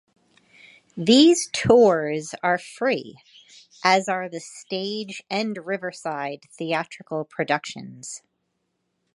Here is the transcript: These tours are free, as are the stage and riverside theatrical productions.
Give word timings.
These 0.97 1.47
tours 1.53 2.33
are 2.41 2.57
free, 2.57 3.17
as 3.83 4.09
are 4.09 4.27
the 4.29 4.39
stage 4.39 5.21
and 5.29 5.55
riverside 5.63 6.45
theatrical 6.57 7.23
productions. 7.23 8.23